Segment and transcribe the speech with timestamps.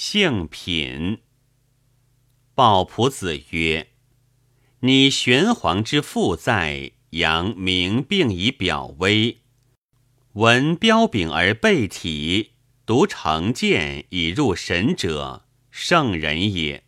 [0.00, 1.22] 性品。
[2.54, 3.88] 鲍仆子曰
[4.78, 9.38] ：“你玄黄之父在，扬名病以表威。
[10.34, 12.52] 闻彪炳而备体，
[12.86, 16.84] 独成剑以入神者，圣人也。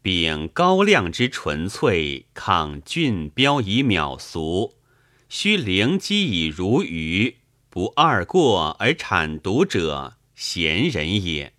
[0.00, 4.76] 秉高亮之纯粹，抗峻彪以秒俗，
[5.28, 7.36] 须灵机以如鱼，
[7.68, 11.52] 不二过而产毒者，贤人也。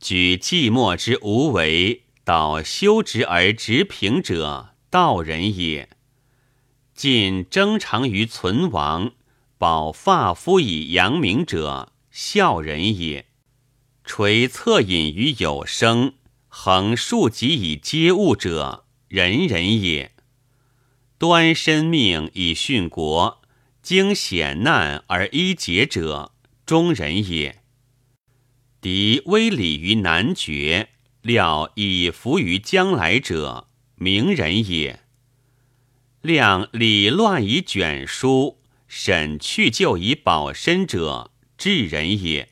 [0.00, 5.88] 举寂寞之无为。”导修直而直平者，道人也；
[6.94, 9.14] 尽争长于存亡，
[9.58, 13.24] 保发肤以扬名者，孝人也；
[14.04, 16.12] 垂恻隐于有生，
[16.46, 20.10] 横竖己以接物者，仁人也；
[21.18, 23.42] 端身命以殉国，
[23.82, 26.32] 经险难而依节者，
[26.64, 27.59] 忠人也；
[28.80, 30.88] 敌威礼于难绝。
[31.22, 35.00] 料以服于将来者，明人也；
[36.22, 42.46] 量理乱以卷书，审去旧以保身者，智人也；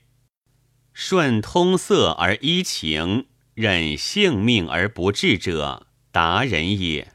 [0.93, 3.25] 顺通塞而依情，
[3.55, 7.13] 忍性命而不治者，达人也；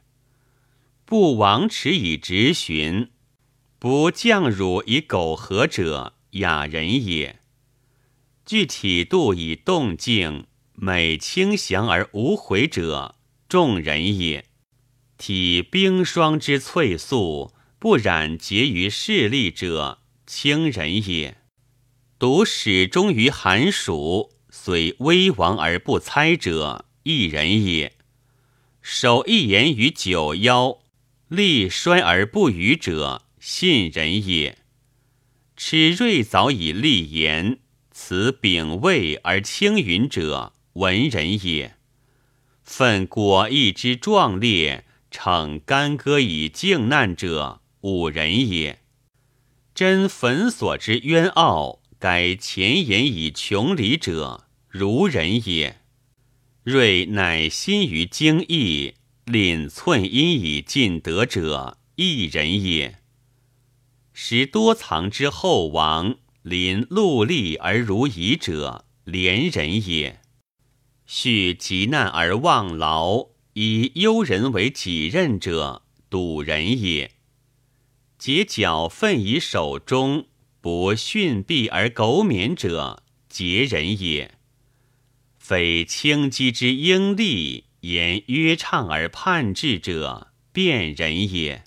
[1.05, 3.11] 不王耻以直循，
[3.77, 7.35] 不降辱以苟合者，雅人也；
[8.45, 10.45] 具体度以动静。
[10.75, 13.15] 美清祥而无悔者，
[13.47, 14.45] 众人也；
[15.19, 21.35] 体冰霜之翠素，不染结于势利者，清人也；
[22.17, 27.91] 独始终于寒暑，虽危亡而不猜者，一人也；
[28.81, 30.79] 守一言于九夭，
[31.27, 34.55] 力衰而不语者，信人也；
[35.55, 37.59] 耻锐早以立言，
[37.93, 40.53] 此秉位而轻云者。
[40.73, 41.75] 文人也，
[42.63, 48.77] 奋果毅之壮烈，逞干戈以靖难者，武人也；
[49.75, 55.75] 真焚所之冤傲，改前言以穷理者，儒人也；
[56.63, 58.95] 锐乃心于精义，
[59.27, 62.95] 凛寸阴以尽德者，义人也；
[64.11, 70.19] 识多藏之后王，临戮力而如夷者，廉人也。
[71.07, 77.11] 恤急难而忘劳，以忧人为己任者，笃人也；
[78.17, 80.27] 结角愤以守忠，
[80.59, 84.31] 不逊避而苟免者，节人也；
[85.37, 91.63] 非轻机之应利，言约畅而叛志者，辩人也；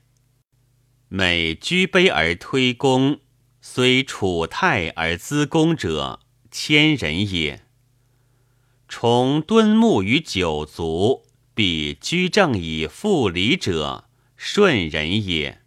[1.09, 3.21] 每居卑而推恭，
[3.69, 6.21] 虽处泰而资恭者，
[6.53, 7.65] 谦人也。
[8.89, 15.59] 崇敦睦于九族，必居正以复礼者，顺人也；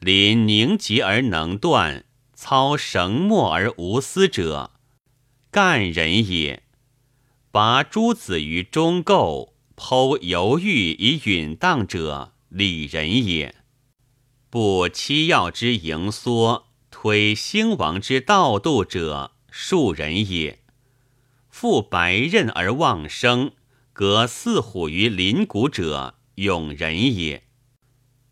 [0.00, 4.72] 临凝结而能断，操绳墨而无私者，
[5.50, 6.62] 干人也；
[7.52, 13.54] 拔诸子于中垢，剖犹豫以允当者，礼人也；
[14.54, 20.60] 不欺要之盈缩，推兴亡之道度者，庶人也。
[21.50, 23.50] 复白刃而忘生，
[23.92, 27.40] 隔四虎于林谷者，勇人也；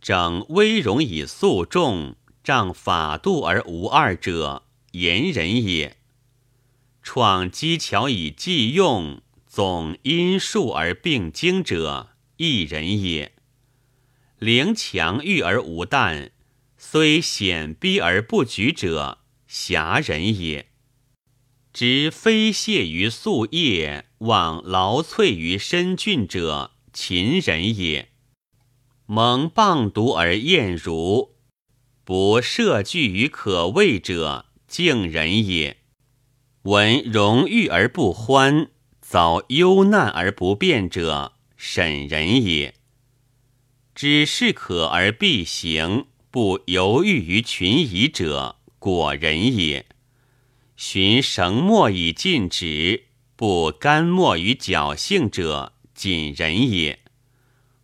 [0.00, 4.62] 整威容以肃众，仗法度而无二者，
[4.92, 5.96] 言人也；
[7.02, 13.31] 创机巧以济用，总因术而并精者，一人也；
[14.42, 16.30] 灵强欲而无惮，
[16.76, 20.66] 虽险逼而不举者，侠人也。
[21.72, 28.08] 执飞屑于素叶，望劳瘁于深峻者，秦人也；
[29.06, 31.36] 蒙棒毒而厌儒，
[32.02, 35.76] 不设惧于可畏者，敬人也；
[36.62, 42.72] 闻荣誉而不欢，遭忧难而不变者，审人也；
[43.94, 49.86] 知适可而必行，不犹豫于群疑者，果人也。
[50.76, 53.04] 寻绳墨以尽止，
[53.36, 56.98] 不干墨于侥幸者，谨人也；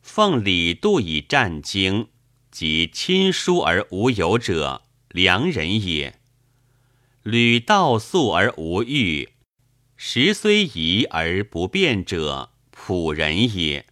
[0.01, 2.09] 奉礼度以战经，
[2.51, 6.15] 及亲疏而无有者，良人也；
[7.23, 9.29] 履道素而无欲，
[9.97, 13.85] 时虽宜而不变者，朴人也。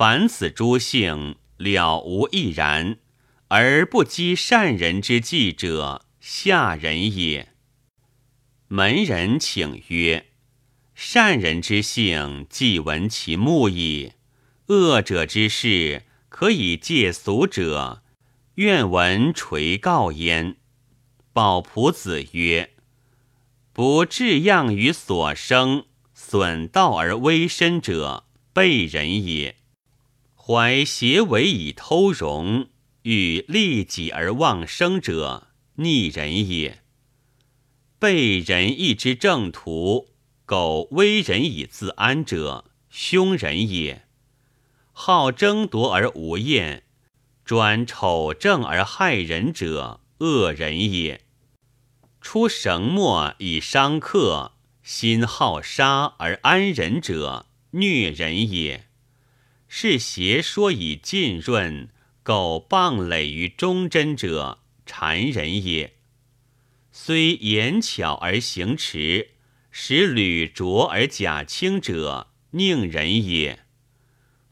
[0.00, 2.96] 凡此诸性，了无亦然，
[3.48, 7.52] 而不积善人之计者，下人也。
[8.68, 10.28] 门人请曰
[10.96, 14.12] ：“善人之性，既闻其目矣；
[14.68, 18.02] 恶者之事，可以戒俗者，
[18.54, 20.56] 愿闻垂告焉。
[21.34, 22.70] 保仆子曰
[23.74, 28.24] ：“不至样于所生，损道而危身者，
[28.54, 29.56] 悖人也。
[30.52, 32.70] 怀邪伪以偷容，
[33.02, 36.82] 欲利己而忘生者，逆人也。
[38.00, 40.08] 悖仁义之正途，
[40.44, 44.06] 苟危人以自安者，凶人也。
[44.90, 46.82] 好争夺而无厌，
[47.44, 51.20] 专丑正而害人者，恶人也。
[52.20, 58.89] 出绳墨以伤客，心好杀而安人者，虐人也。
[59.72, 61.90] 是邪说以浸润，
[62.24, 65.94] 苟谤累于忠贞者，谗人也。
[66.90, 69.30] 虽言巧而行迟，
[69.70, 73.60] 使履拙而假轻者，佞人也。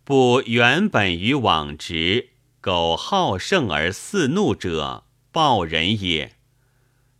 [0.05, 2.29] 不原本于往直，
[2.61, 6.37] 苟好胜而肆怒者，暴人也。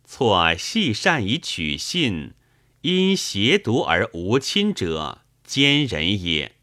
[0.05, 2.31] 错细善以取信，
[2.81, 6.55] 因邪毒而无亲者，奸人也。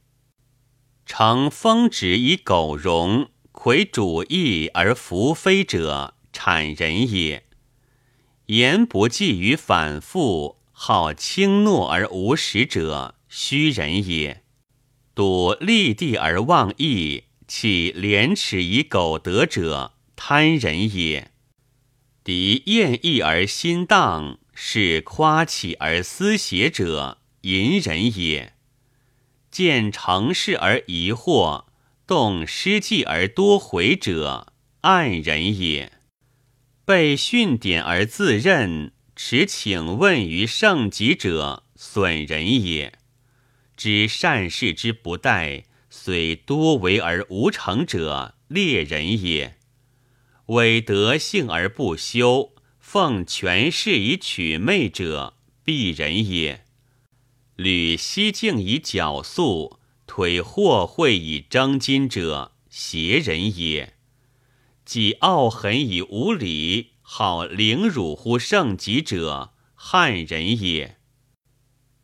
[1.07, 7.45] 乘风止以苟容，魁主义而弗非者，谄人也。
[8.47, 14.43] 言不济于反复，好轻诺而无实者，虚人也。
[15.15, 21.31] 笃立地而忘义，弃廉耻以苟得者，贪人也。
[22.25, 28.56] 敌厌义而心荡，是夸起而思邪者，淫人也；
[29.57, 31.65] 见成事而疑惑，
[32.07, 35.93] 动失计而多悔者，暗人也；
[36.85, 42.93] 被训典而自任，持请问于圣己者，损人也；
[43.79, 49.57] 知善事之不待，虽多为而无成者，劣人也。
[50.49, 55.33] 伪德性而不修，奉权势以取媚者，
[55.65, 56.66] 鄙人也；
[57.57, 63.95] 履西境以矫素，推祸会以争金者，邪人也；
[64.85, 70.97] 既傲狠以无礼，好凌辱乎圣己者，汉人也；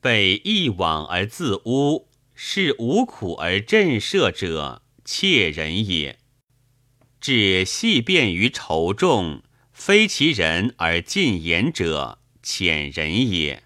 [0.01, 6.19] 被一往而自污，是无苦而震慑者，怯人也。
[7.21, 13.63] 至细便于仇众，非其人而进言者，浅人也；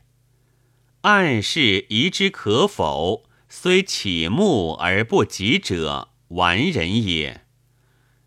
[1.06, 7.42] 暗示疑之可否，虽起目而不及者，完人也；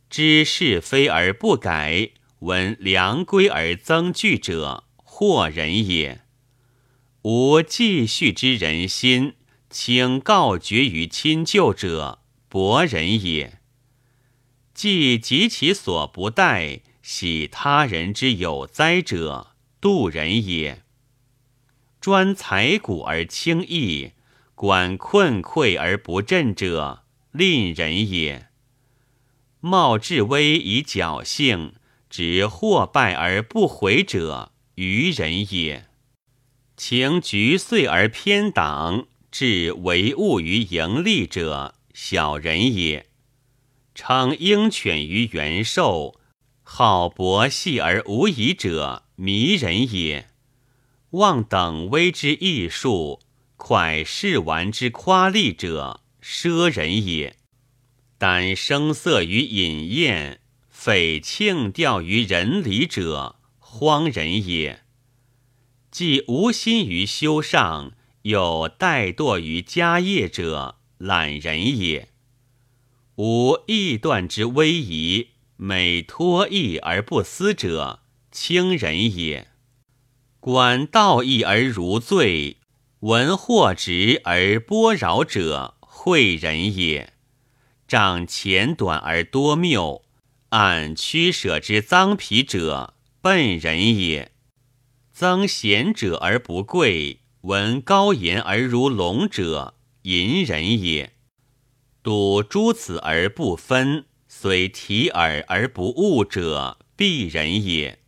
[0.09, 6.19] 知是非而不改，闻良规而增惧者，惑人也；
[7.23, 9.33] 无继续之人心，
[9.69, 13.59] 请告绝于亲旧者，薄人也。
[14.73, 19.47] 既及其所不待，喜他人之有灾者，
[19.81, 20.83] 妒人也；
[22.01, 24.13] 专财谷而轻易，
[24.55, 28.47] 管困匮而不振者，吝人也；
[29.59, 31.73] 冒至危以侥幸，
[32.09, 35.87] 执祸败而不悔者，愚人也；
[36.77, 43.07] 情局遂而偏党，置唯物于盈利者，小人也。
[43.94, 46.18] 称鹰犬于元兽，
[46.63, 50.29] 好博戏而无疑者，迷人也；
[51.11, 53.19] 望等威之艺术，
[53.57, 57.33] 蒯试玩之夸丽者，奢人也；
[58.18, 60.39] 胆声色于饮宴，
[60.69, 64.81] 匪庆吊于人礼者，荒人也；
[65.89, 72.09] 既无心于修上，又怠惰于家业者，懒人也。
[73.16, 79.48] 无义断之威仪，每托义而不思者，轻人也；
[80.41, 82.59] 管道义而如罪，
[83.01, 87.09] 闻祸直而波扰者，惠人也；
[87.89, 90.03] 长浅短而多谬，
[90.49, 94.29] 按驱舍之脏皮者，笨人也；
[95.11, 101.11] 增贤者而不贵，闻高言而如龙者，淫人也。
[102.01, 107.98] 睹诸此而不分，随提耳而不悟者，鄙人也；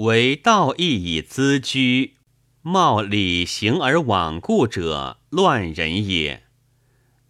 [0.00, 2.14] 为道义以资居，
[2.62, 6.40] 冒礼行而罔顾者，乱人也；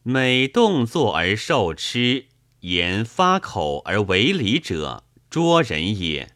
[0.05, 2.27] 每动作而受吃，
[2.61, 6.31] 言发口而为礼者，拙人也。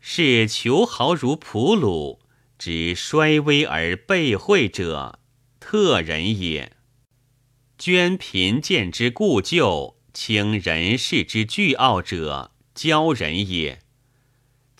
[0.00, 2.18] 是求豪如仆虏，
[2.58, 5.20] 知衰微而备惠者，
[5.60, 6.72] 特人也。
[7.78, 13.83] 捐贫贱之故旧，轻人世之巨傲者，骄人也。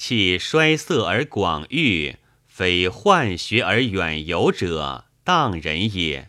[0.06, 6.26] 弃衰色而广欲，非患学而远游者，当人也。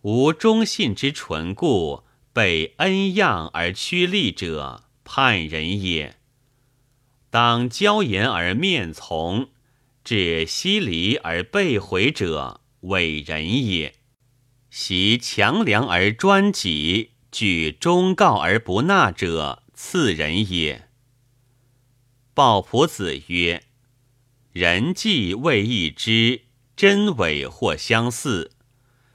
[0.00, 6.16] 无忠信之纯故，被恩样而趋利者，叛人也。
[7.30, 9.50] 当骄言而面从，
[10.02, 13.94] 至西离而背回者，伪人也。
[14.70, 20.88] 习强梁而专己，举忠告而不纳者，次人也。
[22.34, 23.64] 鲍仆子曰
[24.52, 26.42] ：“人既未易之，
[26.76, 28.52] 真伪或相似。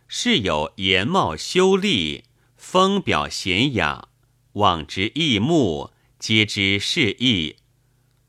[0.08, 2.24] 是有颜貌修丽，
[2.56, 4.10] 风表娴雅，
[4.54, 7.58] 望之异目，皆知是异。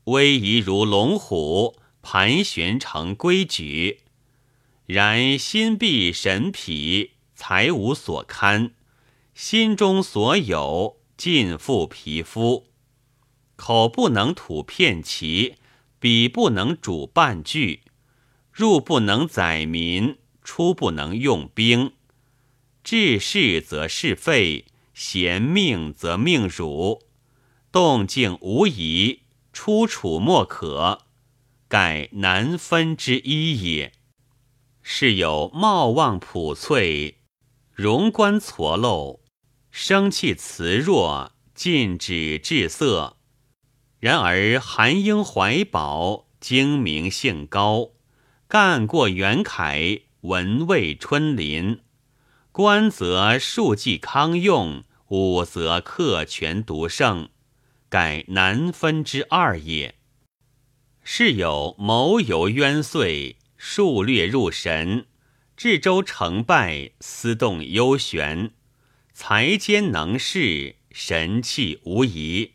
[0.05, 4.01] 威仪如龙虎，盘旋成规矩。
[4.85, 8.73] 然心必神疲。”才无所堪，
[9.33, 12.67] 心中所有尽付皮肤，
[13.59, 15.55] 口不能吐片旗，
[15.99, 17.81] 笔不能主半句，
[18.53, 21.91] 入不能载民，出不能用兵。
[22.85, 27.01] 治事则是废，贤命则命辱，
[27.69, 31.01] 动静无疑，出处莫可，
[31.67, 33.91] 盖难分之一也。
[34.81, 37.17] 是有貌望朴粹。
[37.73, 39.19] 容观挫漏，
[39.69, 43.18] 生气辞弱，禁止至色。
[43.99, 47.89] 然而韩英怀宝，精明性高，
[48.47, 51.81] 干过元凯，文卫春林。
[52.53, 57.27] 官则数记康用，武则克权独胜，
[57.89, 59.95] 盖难分之二也。
[61.03, 65.07] 是有谋游渊岁，数略入神。
[65.57, 68.51] 治州成败，思动幽玄，
[69.11, 72.53] 才兼能事，神气无疑。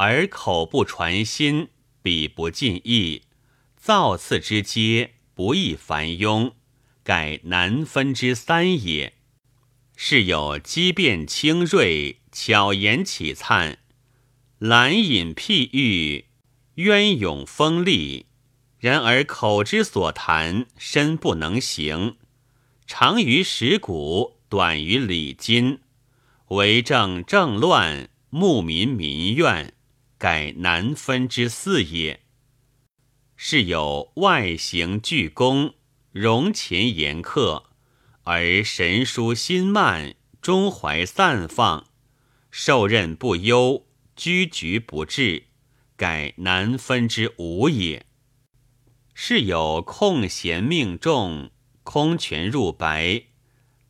[0.00, 1.70] 而口不传心，
[2.02, 3.22] 笔不尽意，
[3.76, 6.52] 造次之阶，不易繁庸，
[7.02, 9.14] 盖难分之三也。
[9.96, 13.78] 是有机变清锐，巧言启灿，
[14.60, 16.26] 览隐譬喻，
[16.76, 18.26] 渊涌锋利。
[18.78, 22.14] 然而口之所谈，身不能行；
[22.86, 25.80] 长于石鼓，短于礼金。
[26.50, 29.74] 为政政乱，牧民民怨，
[30.18, 32.20] 改难分之四也。
[33.36, 35.74] 是有外形具恭，
[36.10, 37.70] 容前严刻，
[38.24, 41.86] 而神疏心慢，中怀散放，
[42.50, 45.44] 受任不忧，居局不治，
[45.96, 48.04] 改难分之五也。
[49.14, 51.52] 是有空闲命重，
[51.84, 53.22] 空权入白，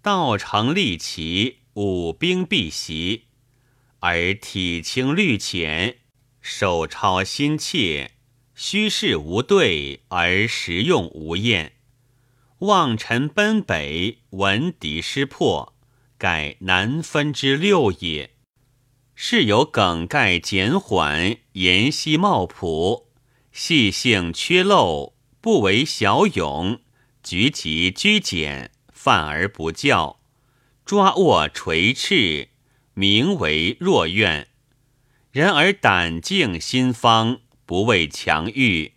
[0.03, 3.29] 道成利奇，武兵必袭，
[4.01, 5.99] 而体轻虑浅，
[6.51, 8.13] 手抄心切，
[8.55, 11.75] 虚事无对，而实用无厌。
[12.61, 15.75] 望尘奔北，闻敌失破，
[16.17, 18.31] 盖难分之六也。
[19.15, 23.11] 是有梗概简缓，言稀冒朴，
[23.53, 25.19] 细性缺漏。
[25.43, 26.81] 不为小勇，
[27.23, 30.19] 举己居简，犯而不教，
[30.87, 32.49] 抓握垂翅，
[32.95, 34.48] 名为若怨。
[35.39, 38.95] 人而胆静心方，不畏强欲，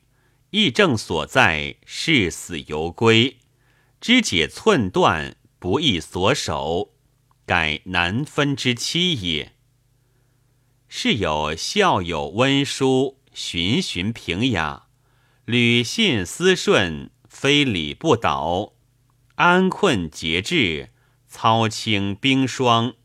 [0.50, 3.38] 义正所在，视死犹归，
[4.00, 6.96] 肢解寸断，不易所守，
[7.46, 9.54] 改难分之七也。
[10.90, 14.88] 是有孝友温书，循循平雅。
[15.46, 18.74] 履信思顺，非礼不倒；
[19.36, 20.90] 安困节制，
[21.28, 22.96] 操清冰霜。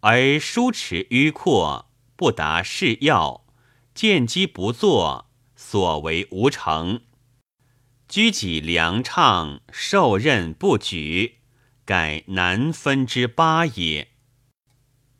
[0.00, 1.90] 而书持迂阔，
[2.24, 3.44] 不达事要；
[3.94, 7.02] 见机不作，所为无成。
[8.08, 11.40] 居己良畅，受任不举，
[11.84, 14.08] 改难分之八也。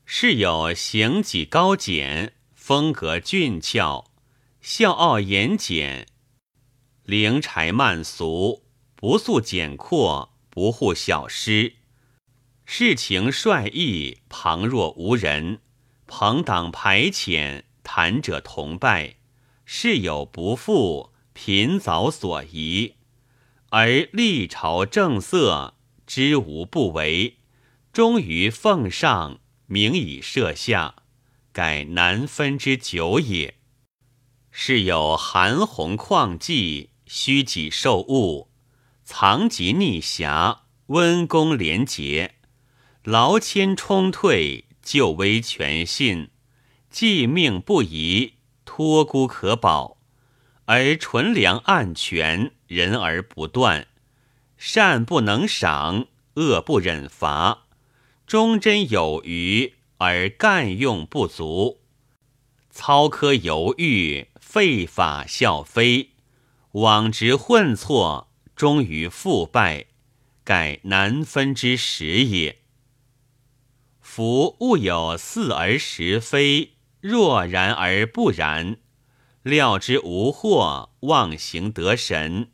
[0.07, 4.11] 是有行己高简，风格俊俏，
[4.63, 6.09] 笑傲严简。
[7.03, 11.75] 灵柴慢俗，不素简阔，不护小师。
[12.65, 15.61] 事情率意，旁若无人。
[16.07, 19.17] 朋党排遣，谈者同败。
[19.65, 22.95] 事有不复，频早所宜。
[23.71, 25.75] 而历朝正色，
[26.07, 27.39] 知无不为。
[27.93, 30.97] 终于奉上，名以设下，
[31.53, 33.57] 改难分之久也。
[34.51, 36.91] 是有韩红旷迹。
[37.07, 38.49] 虚己受物，
[39.05, 42.37] 藏疾逆侠，温公廉洁，
[43.03, 46.29] 劳谦冲退，救危全信，
[46.91, 49.97] 济命不移，托孤可保，
[50.67, 53.89] 而纯良暗权，仁而不断，
[54.59, 57.67] 善不能赏，恶不忍罚，
[58.27, 61.81] 忠贞有余，而干用不足，
[62.71, 66.11] 操科犹豫，废法效非。
[66.73, 69.87] 枉直混错，终于腐败，
[70.43, 72.59] 盖难分之时也。
[74.17, 78.77] 夫物有似而实非，若然而不然，
[79.43, 82.53] 料之无惑，妄行得神。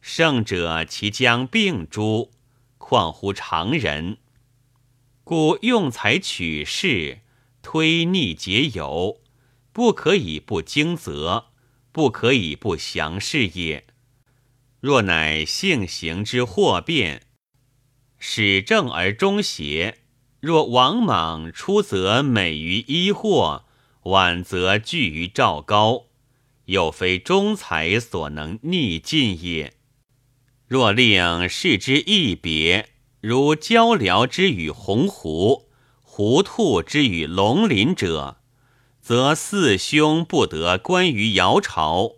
[0.00, 2.30] 圣者其将病诸，
[2.78, 4.16] 况乎常人？
[5.24, 7.18] 故用才取势，
[7.60, 9.20] 推逆皆有，
[9.74, 11.48] 不可以不惊责。
[11.92, 13.84] 不可以不详视也。
[14.80, 17.20] 若乃性行之祸变，
[18.18, 19.96] 始正而终邪；
[20.44, 23.64] 若王莽出则美于衣货，
[24.02, 26.04] 晚则惧于赵高，
[26.66, 29.72] 又非忠才所能逆进也。
[30.68, 32.90] 若令视之异别，
[33.22, 35.62] 如鹪鹩之与鸿鹄，
[36.02, 38.36] 狐兔之与龙鳞者。
[39.00, 42.16] 则四兄不得关于尧朝，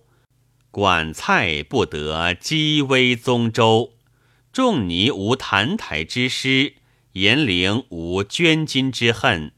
[0.72, 3.92] 管蔡不得积威宗周，
[4.52, 6.74] 仲尼无澹台之师，
[7.16, 9.52] 颜陵无捐金之恨，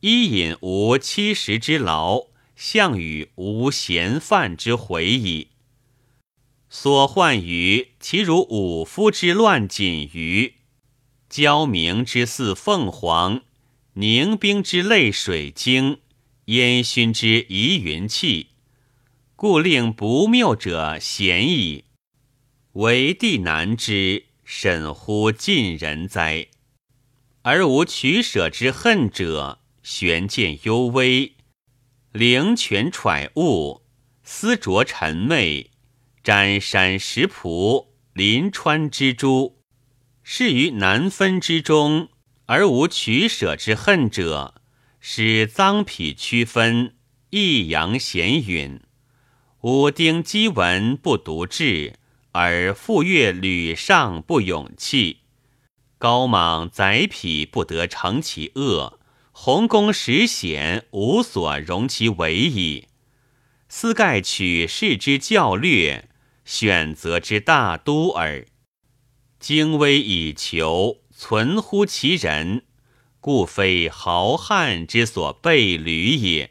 [0.00, 2.26] 伊尹无七十之劳，
[2.56, 5.48] 项羽无嫌犯之悔矣。
[6.68, 10.56] 所患于其如武夫之乱锦于，
[11.30, 13.40] 焦明之似凤凰，
[13.94, 16.00] 凝冰之泪水晶。
[16.46, 18.48] 烟熏之疑云气，
[19.34, 21.84] 故令不谬者嫌矣。
[22.72, 26.48] 为帝难之，甚乎尽人哉？
[27.46, 31.34] 而无取舍之恨者，悬见幽微，
[32.10, 33.82] 灵泉揣物，
[34.22, 35.70] 思着沉昧，
[36.22, 39.58] 沾山石仆，临川之珠，
[40.22, 42.08] 是于难分之中，
[42.46, 44.62] 而无取舍之恨者。
[44.98, 46.94] 使脏脾区分，
[47.28, 48.80] 抑阳咸允。
[49.60, 51.98] 武丁积文不独志，
[52.32, 55.23] 而傅乐吕尚不勇气。
[56.04, 59.00] 高莽宰匹不得成其恶，
[59.32, 62.88] 洪公实显无所容其为矣。
[63.70, 66.10] 斯盖取士之教略，
[66.44, 68.46] 选择之大都耳。
[69.40, 72.66] 精微以求，存乎其人。
[73.18, 76.50] 故非豪汉之所备履也。